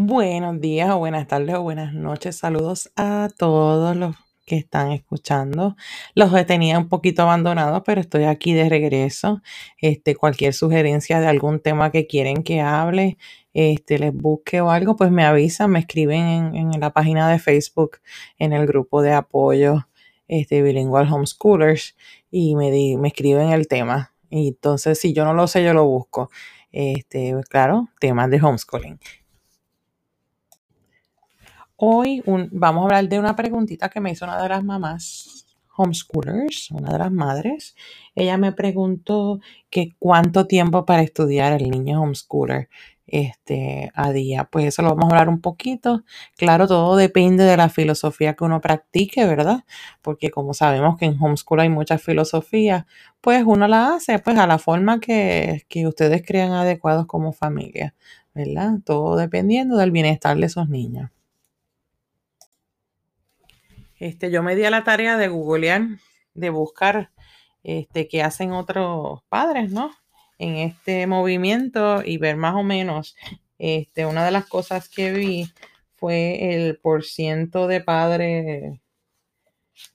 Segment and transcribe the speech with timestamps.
[0.00, 2.36] Buenos días o buenas tardes o buenas noches.
[2.36, 4.14] Saludos a todos los
[4.46, 5.74] que están escuchando.
[6.14, 9.42] Los tenido un poquito abandonados, pero estoy aquí de regreso.
[9.80, 13.18] Este, cualquier sugerencia de algún tema que quieren que hable,
[13.52, 17.40] este, les busque o algo, pues me avisan, me escriben en, en la página de
[17.40, 17.98] Facebook,
[18.38, 19.88] en el grupo de apoyo
[20.28, 21.96] este, Bilingual Homeschoolers
[22.30, 24.14] y me, di- me escriben el tema.
[24.30, 26.30] Y entonces, si yo no lo sé, yo lo busco.
[26.70, 29.00] Este, claro, temas de homeschooling.
[31.80, 35.46] Hoy un- vamos a hablar de una preguntita que me hizo una de las mamás
[35.76, 37.76] homeschoolers, una de las madres.
[38.16, 39.38] Ella me preguntó
[39.70, 42.68] que cuánto tiempo para estudiar el niño homeschooler
[43.06, 44.44] este, a día.
[44.50, 46.02] Pues eso lo vamos a hablar un poquito.
[46.36, 49.64] Claro, todo depende de la filosofía que uno practique, ¿verdad?
[50.02, 52.86] Porque como sabemos que en homeschool hay muchas filosofías,
[53.20, 57.94] pues uno la hace pues a la forma que, que ustedes crean adecuados como familia,
[58.34, 58.72] ¿verdad?
[58.84, 61.10] Todo dependiendo del bienestar de esos niños.
[63.98, 65.82] Este, yo me di a la tarea de googlear,
[66.34, 67.10] de buscar
[67.62, 69.90] este, qué hacen otros padres, ¿no?
[70.38, 73.16] En este movimiento y ver más o menos.
[73.58, 75.52] Este, una de las cosas que vi
[75.96, 78.80] fue el porciento de padres,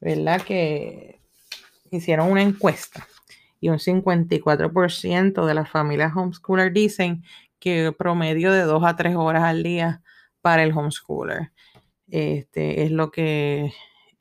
[0.01, 0.41] ¿verdad?
[0.41, 1.21] Que
[1.91, 3.07] hicieron una encuesta
[3.61, 7.23] y un 54% de las familias homeschooler dicen
[7.59, 10.01] que promedio de dos a tres horas al día
[10.41, 11.53] para el homeschooler.
[12.09, 13.71] Este es lo que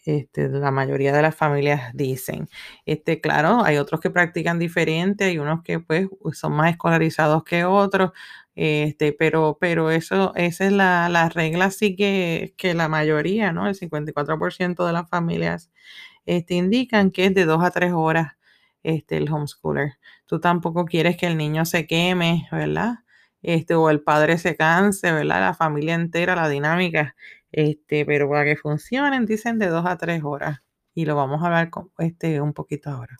[0.05, 2.49] este, la mayoría de las familias dicen.
[2.87, 7.65] Este, claro, hay otros que practican diferente, hay unos que pues son más escolarizados que
[7.65, 8.11] otros,
[8.55, 13.67] este, pero, pero eso, esa es la, la regla, sí que, que la mayoría, ¿no?
[13.69, 15.71] El 54% de las familias
[16.27, 18.33] este, indican que es de dos a tres horas
[18.83, 19.95] este, el homeschooler.
[20.27, 22.97] Tú tampoco quieres que el niño se queme, ¿verdad?
[23.43, 25.41] Este, o el padre se canse, ¿verdad?
[25.41, 27.15] La familia entera, la dinámica.
[27.53, 30.61] Este, pero para que funcionen, dicen de dos a tres horas.
[30.95, 33.17] Y lo vamos a hablar con, este, un poquito ahora.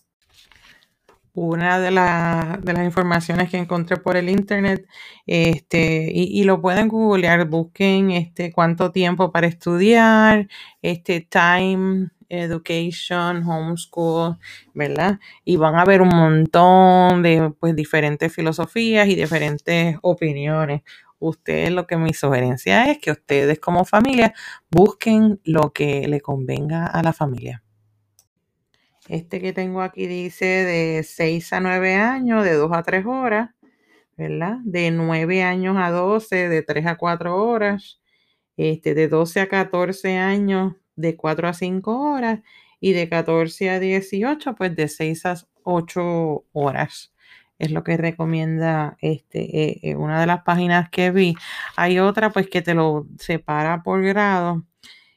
[1.35, 4.87] Una de, de las informaciones que encontré por el internet,
[5.27, 10.49] este, y, y lo pueden googlear, busquen este, cuánto tiempo para estudiar,
[10.83, 14.39] este, time, education, homeschool,
[14.75, 15.21] ¿verdad?
[15.45, 20.83] Y van a ver un montón de pues, diferentes filosofías y diferentes opiniones.
[21.23, 24.35] Ustedes lo que mi sugerencia es que ustedes como familia
[24.71, 27.63] busquen lo que le convenga a la familia.
[29.09, 33.51] Este que tengo aquí dice de 6 a 9 años, de 2 a 3 horas,
[34.17, 34.57] ¿verdad?
[34.65, 38.01] De 9 años a 12, de 3 a 4 horas.
[38.57, 42.41] Este, de 12 a 14 años, de 4 a 5 horas.
[42.81, 47.13] Y de 14 a 18, pues de 6 a 8 horas.
[47.61, 51.35] Es lo que recomienda este, eh, eh, una de las páginas que vi.
[51.77, 54.65] Hay otra, pues, que te lo separa por grado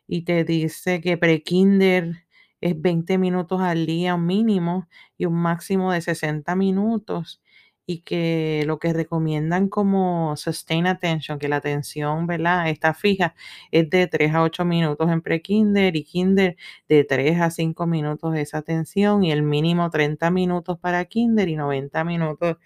[0.08, 2.26] y te dice que pre-kinder
[2.62, 4.88] es 20 minutos al día mínimo
[5.18, 7.42] y un máximo de 60 minutos
[7.88, 12.70] y que lo que recomiendan como sustain attention, que la atención, ¿verdad?
[12.70, 13.36] Está fija,
[13.72, 16.58] es de 3 a 8 minutos en pre-kinder y kinder
[16.90, 21.56] de 3 a 5 minutos esa atención y el mínimo 30 minutos para kinder y
[21.56, 22.58] 90 minutos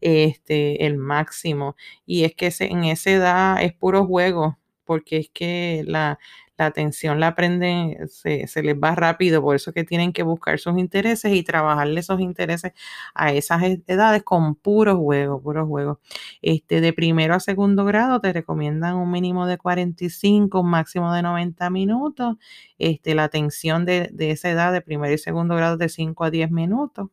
[0.00, 1.76] este, el máximo.
[2.06, 6.18] Y es que en esa edad es puro juego, porque es que la,
[6.62, 10.58] la atención la aprenden, se, se les va rápido, por eso que tienen que buscar
[10.58, 12.72] sus intereses y trabajarle esos intereses
[13.14, 16.00] a esas e- edades con puro juego, puro juego.
[16.42, 21.22] Este, de primero a segundo grado te recomiendan un mínimo de 45, un máximo de
[21.22, 22.36] 90 minutos.
[22.78, 26.50] Este, la atención de, esa edad de primero y segundo grado de 5 a 10
[26.50, 27.08] minutos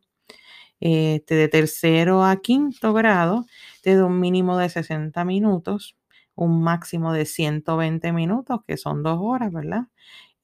[0.79, 3.45] este, de tercero a quinto grado,
[3.81, 5.95] te da un mínimo de 60 minutos,
[6.39, 9.87] un máximo de 120 minutos, que son dos horas, ¿verdad?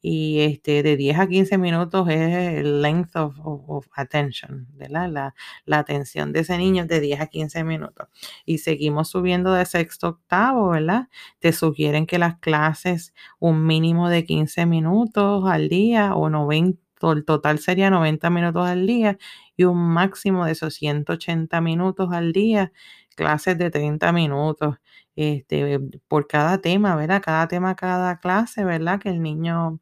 [0.02, 5.10] Y este, de 10 a 15 minutos es el length of, attention, ¿verdad?
[5.10, 5.36] La,
[5.66, 8.08] la atención de ese niño es de 10 a 15 minutos.
[8.46, 11.10] Y seguimos subiendo de sexto a octavo, ¿verdad?
[11.40, 16.80] Te sugieren que las clases, un mínimo de 15 minutos al día o 90,
[17.14, 19.18] el total sería 90 minutos al día
[19.58, 22.72] y un máximo de esos 180 minutos al día,
[23.16, 24.78] clases de 30 minutos
[25.16, 27.22] este, por cada tema, ¿verdad?
[27.24, 29.00] Cada tema, cada clase, ¿verdad?
[29.00, 29.80] Que el niño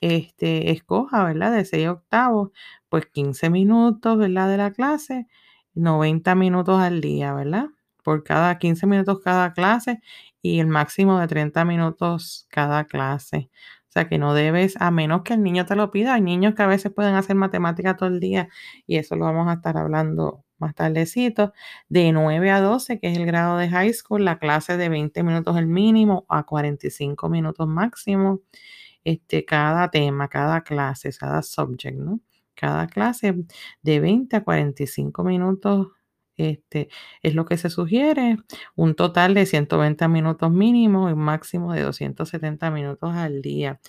[0.00, 1.52] este, escoja, ¿verdad?
[1.52, 2.52] De 6 a octavo,
[2.88, 4.48] pues 15 minutos, ¿verdad?
[4.48, 5.26] De la clase,
[5.74, 7.66] 90 minutos al día, ¿verdad?
[8.04, 10.00] Por cada 15 minutos cada clase
[10.42, 13.50] y el máximo de 30 minutos cada clase.
[13.88, 16.14] O sea que no debes, a menos que el niño te lo pida.
[16.14, 18.48] Hay niños que a veces pueden hacer matemática todo el día
[18.86, 21.52] y eso lo vamos a estar hablando más tardecito,
[21.88, 25.22] de 9 a 12, que es el grado de high school, la clase de 20
[25.22, 28.40] minutos el mínimo a 45 minutos máximo,
[29.04, 32.20] este, cada tema, cada clase, cada subject, ¿no?
[32.54, 33.34] Cada clase
[33.82, 35.88] de 20 a 45 minutos
[36.36, 36.88] este,
[37.22, 38.36] es lo que se sugiere,
[38.76, 43.80] un total de 120 minutos mínimo y un máximo de 270 minutos al día.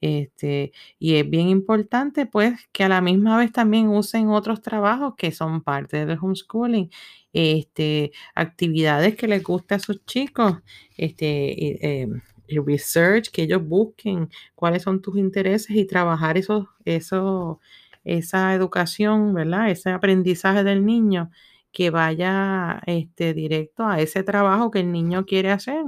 [0.00, 5.14] Este, y es bien importante, pues, que a la misma vez también usen otros trabajos
[5.16, 6.90] que son parte del homeschooling,
[7.32, 10.54] este, actividades que les guste a sus chicos,
[10.96, 17.60] este, em, research, que ellos busquen cuáles son tus intereses y trabajar eso, eso,
[18.04, 19.70] esa educación, ¿verdad?
[19.70, 21.30] Ese aprendizaje del niño
[21.72, 25.82] que vaya este, directo a ese trabajo que el niño quiere hacer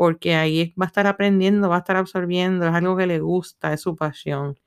[0.00, 3.74] porque ahí va a estar aprendiendo, va a estar absorbiendo, es algo que le gusta,
[3.74, 4.58] es su pasión.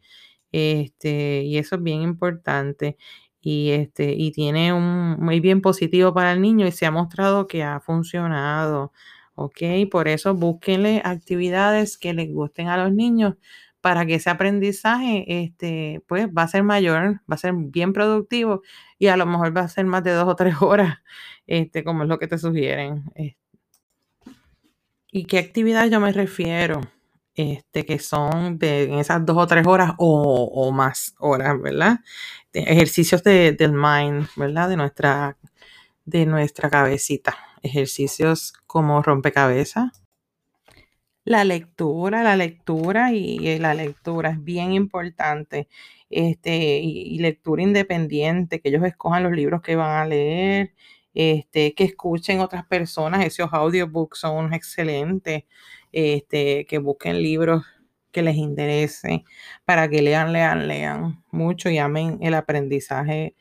[0.52, 2.98] Este, y eso es bien importante.
[3.42, 7.48] Y, este, y tiene un muy bien positivo para el niño y se ha mostrado
[7.48, 8.94] que ha funcionado.
[9.34, 9.58] ¿Ok?
[9.92, 13.36] Por eso búsquenle actividades que les gusten a los niños
[13.82, 18.62] para que ese aprendizaje este, pues, va a ser mayor, va a ser bien productivo
[19.00, 21.00] y a lo mejor va a ser más de dos o tres horas,
[21.48, 23.06] este, como es lo que te sugieren.
[25.15, 26.81] ¿Y qué actividades yo me refiero?
[27.36, 32.00] Este, que son de esas dos o tres horas o, más horas, ¿verdad?
[32.51, 34.69] ejercicios del mind, ¿verdad?
[34.69, 35.38] De nuestra,
[36.06, 37.38] de nuestra cabecita.
[37.62, 40.01] Ejercicios como rompecabezas.
[41.25, 45.68] La lectura, la lectura y, la lectura es bien importante.
[46.10, 50.74] Este, y lectura independiente, que ellos escojan los libros que van a leer
[51.13, 55.44] este, que escuchen otras personas, esos audiobooks son excelentes,
[55.92, 57.63] este, que busquen libros
[58.12, 59.25] que les interese
[59.65, 63.36] para que lean, lean, lean mucho y amen el aprendizaje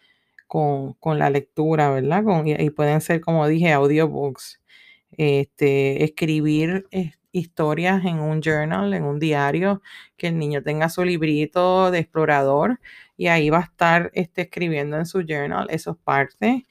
[0.46, 2.24] con, la lectura, ¿verdad?
[2.24, 4.60] Con, y, pueden ser, como dije, audiobooks.
[5.16, 6.86] Este, escribir
[7.32, 9.82] historias en un journal, en un diario,
[10.16, 12.80] que el niño tenga su librito de explorador
[13.16, 16.62] y ahí va a estar este, escribiendo en su journal esas partes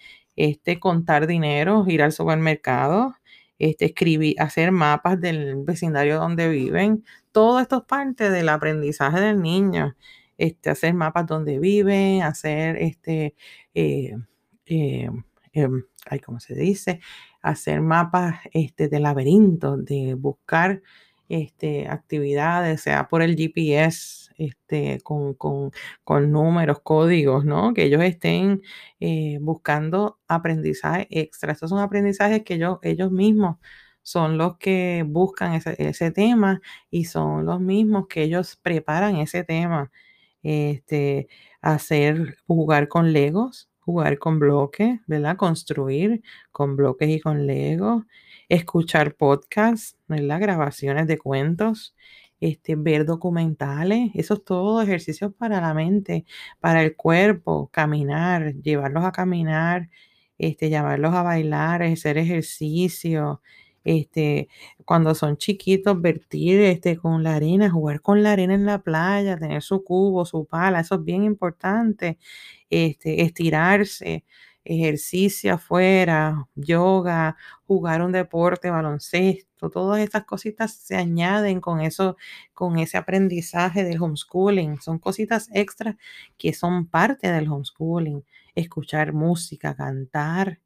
[0.42, 3.16] este, contar dinero, ir al supermercado,
[3.60, 7.06] este, escribir, hacer mapas del vecindario donde viven.
[7.32, 9.96] Todo esto es parte del aprendizaje del niño.
[10.40, 13.36] Este, hacer mapas donde viven, hacer este,
[13.76, 14.18] eh,
[14.66, 15.10] eh,
[15.54, 15.84] em,
[16.26, 17.02] ¿cómo se dice?
[17.44, 20.82] Hacer mapas este, de laberintos, de buscar
[21.32, 25.72] este, actividades, sea por el GPS, este, con,
[26.32, 27.74] números, códigos, ¿no?
[27.74, 28.62] Que ellos estén
[29.00, 31.54] eh, buscando aprendizaje extra.
[31.54, 33.58] Estos son aprendizajes que ellos, ellos mismos
[34.04, 39.44] son los que buscan ese, ese, tema y son los mismos que ellos preparan ese
[39.44, 39.92] tema.
[40.44, 41.28] Este,
[41.62, 45.38] hacer, jugar con legos, jugar con bloques, ¿verdad?
[45.38, 48.04] Construir con bloques y con legos
[48.50, 50.40] escuchar podcasts, ¿verdad?
[50.42, 51.96] grabaciones de cuentos,
[52.40, 56.26] este, ver documentales, eso es todo ejercicios para la mente,
[56.60, 59.90] para el cuerpo, caminar, llevarlos a caminar,
[60.38, 63.42] este, llevarlos a bailar, hacer ejercicio,
[63.84, 64.50] este,
[64.86, 69.38] cuando son chiquitos, vertir este, con la arena, jugar con la arena en la playa,
[69.38, 72.18] tener su cubo, su pala, eso es bien importante,
[72.70, 74.26] este, estirarse,
[74.64, 77.36] ejercicio afuera, yoga,
[77.68, 82.18] jugar un deporte, baloncesto, todas estas cositas se añaden con eso,
[82.54, 84.80] con ese aprendizaje del homeschooling.
[84.82, 85.96] Son cositas extras
[86.38, 88.24] que son parte del homeschooling.
[88.56, 90.60] Escuchar música, cantar,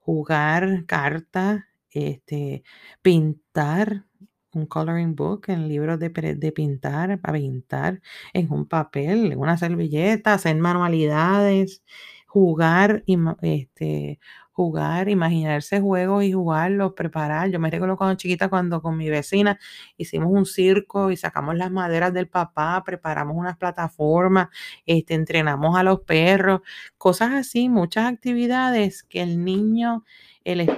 [0.00, 2.62] jugar cartas, este,
[3.02, 4.04] pintar,
[4.52, 8.00] un coloring book en libros de, de, pintar, para pintar
[8.32, 11.82] en un papel, en una servilleta, hacer manualidades,
[12.26, 13.04] jugar,
[13.42, 14.18] este,
[14.58, 17.48] jugar, imaginarse juegos y jugarlos, preparar.
[17.50, 19.58] Yo me recuerdo cuando chiquita, cuando con mi vecina
[19.96, 24.48] hicimos un circo y sacamos las maderas del papá, preparamos unas plataformas,
[24.84, 26.62] este, entrenamos a los perros,
[26.96, 30.04] cosas así, muchas actividades que el niño,
[30.42, 30.68] el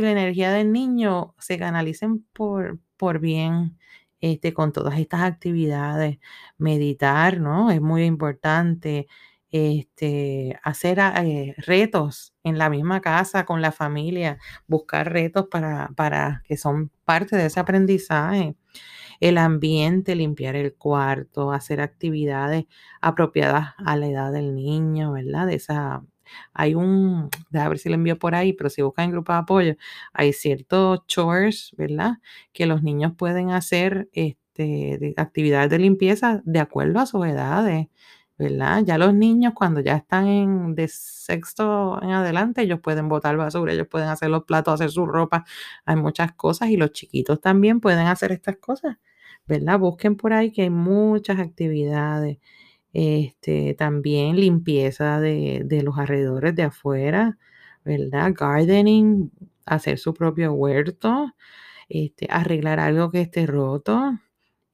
[0.00, 3.78] y la energía del niño se canalicen por, por bien.
[4.20, 6.18] Este, con todas estas actividades,
[6.56, 7.72] meditar, ¿no?
[7.72, 9.08] Es muy importante,
[9.50, 14.38] este, hacer ah, eh, retos en la misma casa con la familia,
[14.68, 18.54] buscar retos para, para que son parte de ese aprendizaje.
[19.20, 22.64] El ambiente, limpiar el cuarto, hacer actividades
[23.00, 25.46] apropiadas a la edad del niño, ¿verdad?
[25.46, 26.02] De esa,
[26.52, 29.38] hay un, a ver si lo envío por ahí, pero si buscan en grupo de
[29.38, 29.74] apoyo,
[30.12, 32.18] hay ciertos chores, ¿verdad?
[32.52, 37.88] Que los niños pueden hacer este, actividades de limpieza de acuerdo a sus edades.
[38.38, 38.82] ¿verdad?
[38.84, 43.72] Ya los niños cuando ya están en, de sexto en adelante, ellos pueden botar basura,
[43.72, 45.44] ellos pueden hacer los platos, hacer su ropa,
[45.84, 48.96] hay muchas cosas y los chiquitos también pueden hacer estas cosas,
[49.46, 49.78] ¿verdad?
[49.78, 52.38] Busquen por ahí que hay muchas actividades.
[52.92, 57.38] Este, también limpieza de, de los alrededores de afuera,
[57.84, 58.32] ¿verdad?
[58.36, 59.30] Gardening,
[59.66, 61.32] hacer su propio huerto,
[61.88, 64.18] este, arreglar algo que esté roto,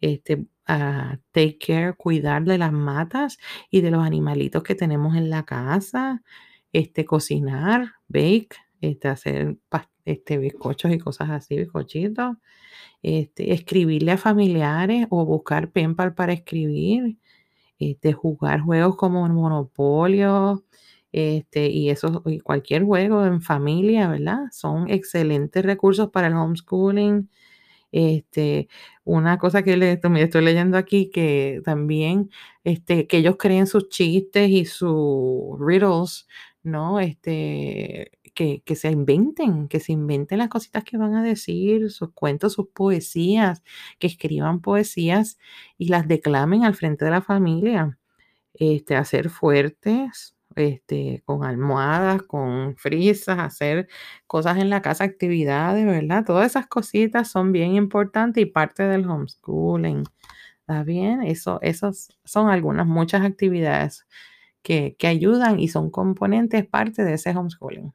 [0.00, 3.38] este, a take care, cuidar de las matas
[3.70, 6.22] y de los animalitos que tenemos en la casa,
[6.72, 9.56] este, cocinar, bake, este, hacer
[10.04, 12.37] este, bizcochos y cosas así, bizcochitos,
[13.02, 17.18] este, escribirle a familiares o buscar penpal para escribir,
[17.78, 20.64] este, jugar juegos como Monopolio,
[21.12, 24.47] este, y eso, y cualquier juego en familia, ¿verdad?
[24.52, 27.30] Son excelentes recursos para el homeschooling.
[27.92, 28.68] Este,
[29.04, 29.92] una cosa que le,
[30.23, 32.30] estoy leyendo aquí, que también,
[32.64, 36.28] este, que ellos creen sus chistes y sus riddles,
[36.62, 37.00] ¿no?
[37.00, 42.52] Este, que, se inventen, que se inventen las cositas que van a decir, sus cuentos,
[42.52, 43.64] sus poesías,
[43.99, 45.38] que escriban poesías
[45.76, 47.99] y las declamen al frente de la familia.
[48.54, 53.88] Este, hacer fuertes, este, con almohadas, con frisas, hacer
[54.28, 56.25] cosas en la casa, actividades, ¿verdad?
[56.25, 60.04] Todas esas cositas son bien importantes y parte del homeschooling.
[60.61, 61.23] ¿Está bien?
[61.25, 64.07] Eso, esos son algunas, muchas actividades
[64.62, 67.92] que, que ayudan y son componentes, parte de ese homeschooling.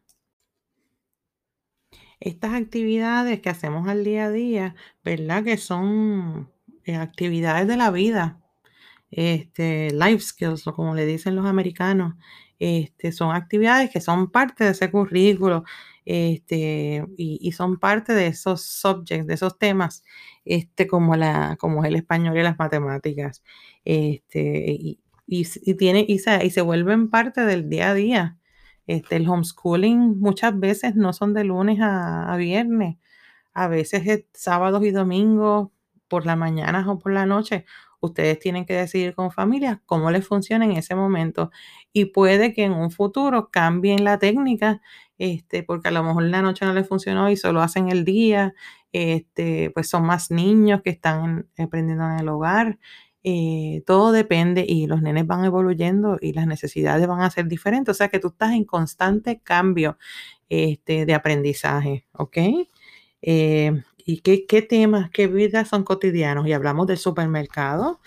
[2.24, 5.44] Estas actividades que hacemos al día a día, ¿verdad?
[5.44, 6.50] Que son
[6.86, 8.39] eh, actividades de la vida,
[9.12, 12.15] este, life skills, o como le dicen los americanos,
[12.60, 15.65] este, son actividades que son parte de ese currículo
[16.06, 20.03] este, y, son parte de esos subjects, de esos temas,
[20.46, 23.44] este, como, la, como el español y las matemáticas.
[23.84, 28.38] Este, y, y, tiene, y, se, y se vuelven parte del día a día.
[28.88, 32.98] Este, el homeschooling muchas veces no son de lunes a, viernes,
[33.54, 35.70] a veces es sábados y domingos
[36.08, 37.66] por la mañana o por la noche
[38.04, 41.52] Ustedes tienen que decidir con familia cómo les funciona en ese momento.
[41.94, 44.82] Y puede que en un futuro cambien la técnica,
[45.18, 48.54] este, porque a lo mejor la noche no les funcionó y solo hacen el día.
[48.92, 52.78] Este, pues son más niños que están aprendiendo en el hogar.
[53.24, 57.96] Eh, todo depende y los nenes van evoluyendo y las necesidades van a ser diferentes.
[57.96, 59.98] O sea que tú estás en constante cambio
[60.50, 62.38] este, de aprendizaje, ¿ok?
[63.22, 66.46] Eh, ¿Y qué, temas, qué vidas son cotidianos?
[66.48, 68.01] Y hablamos del supermercado.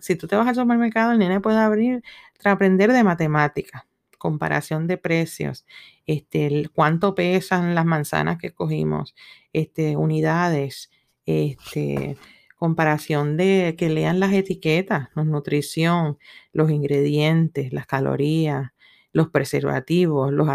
[0.00, 2.02] Si tú te vas al supermercado, el nene puede abrir,
[2.44, 3.84] aprender de matemáticas,
[4.18, 5.66] comparación de precios,
[6.06, 9.14] este, cuánto pesan las manzanas que cogimos,
[9.52, 10.90] este, unidades,
[11.26, 12.16] este,
[12.60, 16.18] comparación de que lean las etiquetas, la nutrición,
[16.52, 18.70] los ingredientes, las calorías,
[19.12, 20.46] los preservativos, los,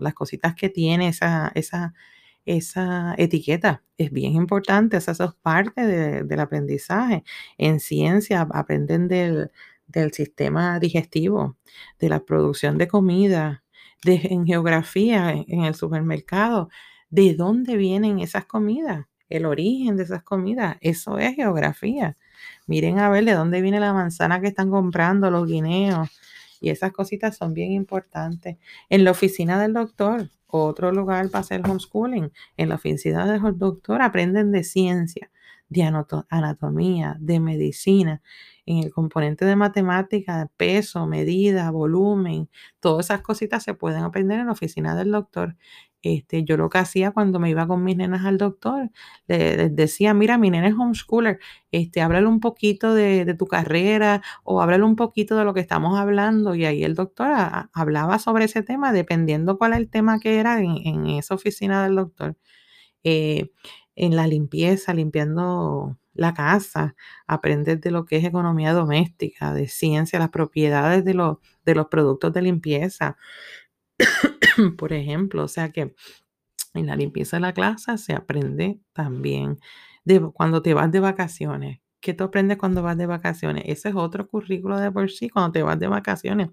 [0.00, 1.94] las cositas que tiene esa, esa
[2.46, 3.82] esa etiqueta.
[3.98, 5.84] Es bien importante, eso es parte
[6.24, 7.24] del aprendizaje.
[7.58, 9.50] En ciencia aprenden del,
[10.12, 11.56] sistema digestivo,
[11.98, 13.64] de la producción de comida,
[14.04, 16.70] de, en geografía, en, el supermercado,
[17.10, 20.76] de dónde vienen esas comidas, el origen de esas comidas.
[20.80, 22.16] Eso es geografía.
[22.66, 26.10] Miren a ver de dónde viene la manzana que están comprando, los guineos.
[26.60, 28.56] Y esas cositas son bien importantes.
[28.88, 32.32] En la oficina del doctor, otro lugar para hacer homeschooling.
[32.56, 35.30] En la oficina del doctor aprenden de ciencia,
[35.68, 35.82] de
[36.28, 38.22] anatomía, de medicina,
[38.66, 42.48] en el componente de matemática, peso, medida, volumen,
[42.80, 45.56] todas esas cositas se pueden aprender en la oficina del doctor.
[46.02, 48.90] Este, yo lo que hacía cuando me iba con mis nenas al doctor,
[49.26, 51.40] les decía, mira, mi nena es homeschooler,
[51.72, 55.98] este, háblale un poquito de, tu carrera o háblale un poquito de lo que estamos
[55.98, 56.54] hablando.
[56.54, 57.32] Y ahí el doctor
[57.72, 61.96] hablaba sobre ese tema, dependiendo cuál es el tema que era en, esa oficina del
[61.96, 62.36] doctor.
[63.04, 63.50] Eh,
[63.96, 66.94] en la limpieza, limpiando la casa,
[67.26, 71.12] aprender de lo que es economía doméstica, de ciencia, las propiedades de,
[71.64, 73.16] de los productos de limpieza,
[74.78, 75.44] por ejemplo.
[75.44, 75.94] O sea que
[76.74, 79.58] en la limpieza de la clase se aprende también
[80.04, 81.80] de cuando te vas de vacaciones.
[82.00, 83.64] ¿Qué tú aprendes cuando vas de vacaciones?
[83.66, 86.50] Ese es otro currículo de por sí, cuando te vas de vacaciones.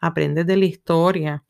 [0.00, 1.44] Aprendes de la historia.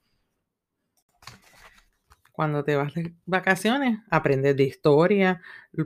[2.40, 5.42] Cuando te vas de vacaciones, aprendes de historia,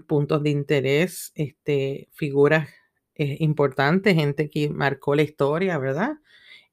[0.06, 2.68] puntos de interés, este, figuras
[3.16, 6.12] eh, importantes, gente que marcó la historia, ¿verdad?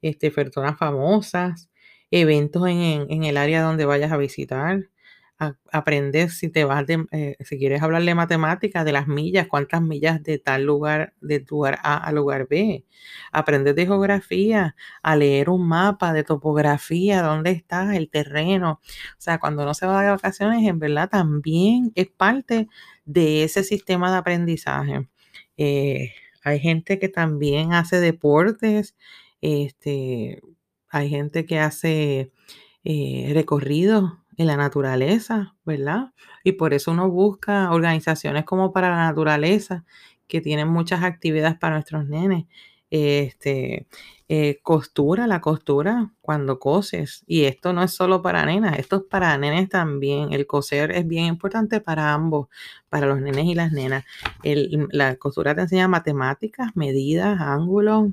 [0.04, 1.72] Este, personas famosas,
[2.12, 4.92] eventos en, el área donde vayas a visitar,
[5.72, 9.82] aprender si te vas de, eh, si quieres hablar de matemáticas, de las millas, cuántas
[9.82, 12.86] millas de tal lugar, de lugar A al lugar B.
[13.32, 18.82] Aprender de geografía, a leer un mapa de topografía, dónde está el terreno.
[18.84, 22.68] O sea, cuando uno se va de vacaciones, en verdad también es parte
[23.06, 25.10] de ese sistema de aprendizaje.
[25.58, 28.96] Eh, hay gente que también hace deportes,
[29.42, 30.42] este,
[30.90, 32.32] hay gente que hace
[32.84, 36.14] eh, recorridos en la naturaleza, ¿verdad?
[36.44, 39.86] Y por eso uno busca organizaciones como para la naturaleza,
[40.28, 42.46] que tienen muchas actividades para nuestros nenes.
[42.90, 43.88] Este,
[44.34, 47.24] eh, costura, la costura cuando coses.
[47.28, 50.32] Y esto no es solo para nenas, esto es para nenes también.
[50.34, 52.48] El coser es bien importante para ambos,
[52.90, 54.06] para los nenes y las nenas.
[54.44, 58.12] la costura te enseña matemáticas, medidas, ángulos,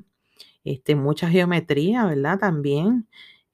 [0.63, 2.39] este, mucha geometría, ¿verdad?
[2.39, 3.07] También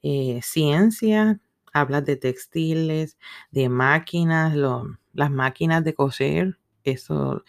[0.03, 1.39] eh, ciencia,
[1.75, 3.17] hablas de textiles,
[3.51, 4.55] de máquinas,
[5.13, 7.43] las máquinas de coser, eso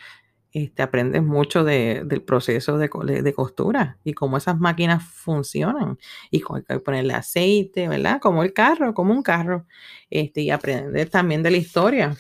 [0.51, 2.89] este, aprendes mucho del proceso de,
[3.35, 5.99] costura y cómo esas máquinas funcionan
[6.31, 8.21] y cómo ponerle aceite, ¿verdad?
[8.21, 9.67] Como el carro, como un carro.
[10.11, 12.17] Este, y aprendes también de la historia,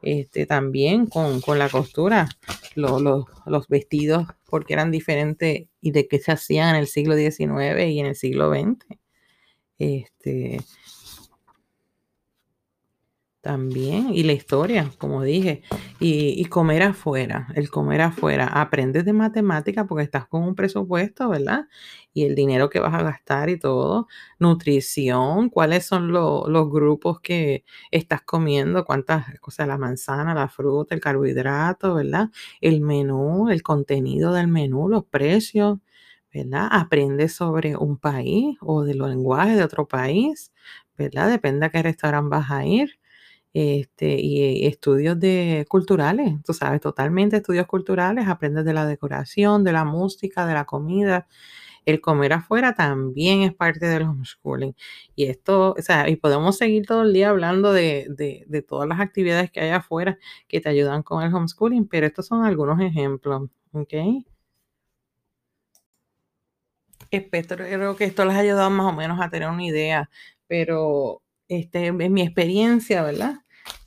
[0.00, 2.28] este, también con, la costura,
[2.76, 7.98] los vestidos, porque eran diferentes y de qué se hacían en el siglo XIX y
[7.98, 8.86] en el siglo XX.
[13.42, 15.62] También, y la historia, como dije,
[16.00, 21.66] y, comer afuera, el comer afuera, aprendes de matemática porque estás con un presupuesto, ¿verdad?
[22.14, 24.06] Y el dinero que vas a gastar y todo,
[24.38, 31.00] nutrición, cuáles son los grupos que estás comiendo, cuántas cosas, la manzana, la fruta, el
[31.00, 32.30] carbohidrato, ¿verdad?
[32.60, 35.78] El menú, el contenido del menú, los precios,
[36.32, 36.68] ¿verdad?
[36.70, 40.52] Aprendes sobre un país o de los lenguajes de otro país,
[40.96, 41.28] ¿verdad?
[41.28, 43.01] Depende a qué restaurante vas a ir
[43.54, 49.72] este, y estudios de culturales, tú sabes, totalmente estudios culturales, aprendes de la decoración, de
[49.72, 51.28] la música, de la comida.
[51.84, 54.74] El comer afuera también es parte del homeschooling.
[55.16, 58.06] Y esto, o sea, y podemos seguir todo el día hablando de,
[58.48, 60.18] de, todas las actividades que hay afuera
[60.48, 63.94] que te ayudan con el homeschooling, pero estos son algunos ejemplos, ¿ok?
[67.10, 70.08] Espero que esto les haya ayudado más o menos a tener una idea,
[70.46, 73.36] pero este, en mi experiencia, ¿verdad?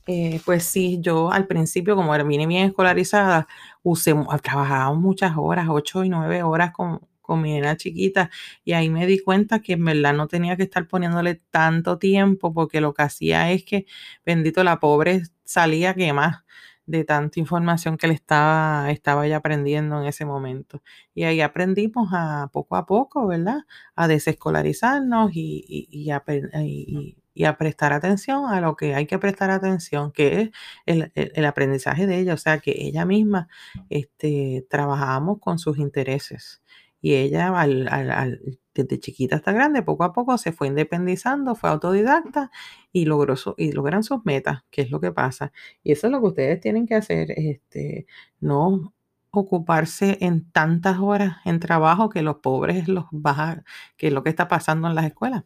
[0.07, 3.47] Eh, pues sí, yo al principio, como vine bien escolarizada,
[3.83, 4.13] usé,
[4.43, 8.29] trabajaba muchas horas, ocho y nueve horas con, con mi nena chiquita,
[8.63, 12.53] y ahí me di cuenta que en verdad no tenía que estar poniéndole tanto tiempo,
[12.53, 13.87] porque lo que hacía es que,
[14.25, 16.43] bendito, la pobre salía que más
[16.85, 20.83] de tanta información que le estaba, estaba ya aprendiendo en ese momento.
[21.15, 23.61] Y ahí aprendimos a poco a poco, ¿verdad?
[23.95, 29.52] A desescolarizarnos y, y, y, y a prestar atención a lo que hay que prestar
[29.52, 30.52] atención, que
[30.86, 33.50] es el, aprendizaje de ella, o sea, que ella misma
[33.89, 36.62] este, trabajamos con sus intereses.
[37.02, 37.54] Y ella
[38.74, 42.52] desde chiquita hasta grande, poco a poco se fue independizando, fue autodidacta
[42.91, 45.52] y logró y logran sus metas, que es lo que pasa.
[45.84, 48.08] Y eso es lo que ustedes tienen que hacer, este,
[48.39, 48.93] no
[49.32, 53.63] ocuparse en tantas horas en trabajo que los pobres los baja,
[53.98, 55.43] que es lo que está pasando en las escuelas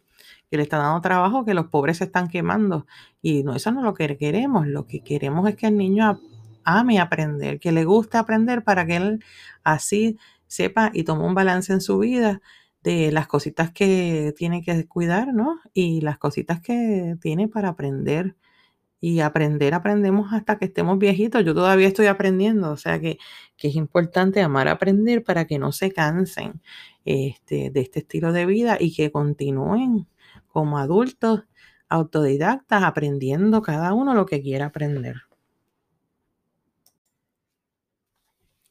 [0.49, 2.88] que le está dando trabajo, que los pobres se están quemando.
[3.21, 4.67] Y no, eso no es lo que queremos.
[4.67, 6.19] Lo que queremos es que el niño
[6.63, 9.23] ame aprender, que le guste aprender para que él
[9.63, 12.41] así sepa y tome un balance en su vida
[12.83, 15.59] de las cositas que tiene que cuidar, ¿no?
[15.73, 18.35] Y las cositas que tiene para aprender.
[19.01, 21.45] Y aprender, aprendemos hasta que estemos viejitos.
[21.45, 23.17] Yo todavía estoy aprendiendo, o sea que,
[23.57, 26.62] que es importante amar aprender para que no se cansen
[27.05, 30.07] este, de este estilo de vida y que continúen
[30.49, 31.43] como adultos
[31.89, 35.23] autodidactas aprendiendo cada uno lo que quiera aprender.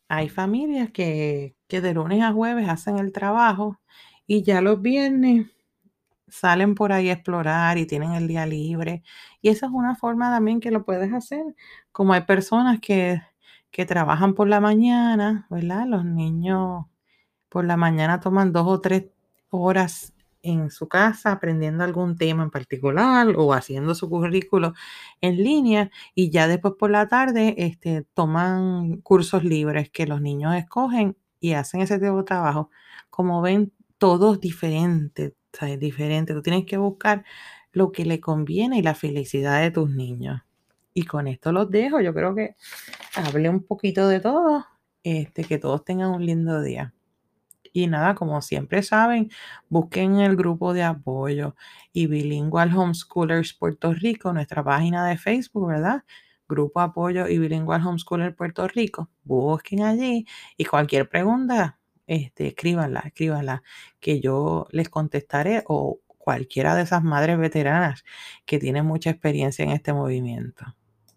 [0.08, 3.78] Hay familias que, que de lunes a jueves hacen el trabajo
[4.26, 5.46] y ya los viernes
[6.28, 9.02] salen por ahí a explorar y tienen el día libre.
[9.42, 11.44] Y esa es una forma también que lo puedes hacer.
[11.92, 13.22] Como hay personas que,
[13.70, 15.86] que trabajan por la mañana, ¿verdad?
[15.86, 16.86] Los niños
[17.48, 19.06] por la mañana toman dos o tres
[19.50, 24.74] horas en su casa aprendiendo algún tema en particular o haciendo su currículo
[25.20, 30.54] en línea y ya después por la tarde este, toman cursos libres que los niños
[30.54, 32.70] escogen y hacen ese tipo de trabajo.
[33.10, 35.34] Como ven, todos diferentes.
[35.78, 36.34] Diferente.
[36.34, 37.24] Tú tienes que buscar
[37.72, 40.42] lo que le conviene y la felicidad de tus niños.
[40.94, 42.00] Y con esto los dejo.
[42.00, 42.54] Yo creo que
[43.14, 44.64] hablé un poquito de todo.
[45.02, 46.94] Este, que todos tengan un lindo día.
[47.72, 49.30] Y nada, como siempre saben,
[49.68, 51.54] busquen el grupo de apoyo
[51.92, 56.04] y Bilingual Homeschoolers Puerto Rico, nuestra página de Facebook, ¿verdad?
[56.48, 59.10] Grupo Apoyo y Bilingual Homeschooler Puerto Rico.
[59.24, 60.26] Busquen allí
[60.56, 63.62] y cualquier pregunta, este, escríbanla, escríbanla,
[64.00, 68.04] que yo les contestaré o cualquiera de esas madres veteranas
[68.46, 70.77] que tienen mucha experiencia en este movimiento.